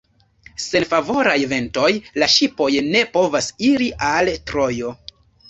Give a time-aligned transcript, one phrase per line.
[0.61, 1.89] Sen favoraj ventoj,
[2.23, 4.93] la ŝipoj ne povas iri al Trojo.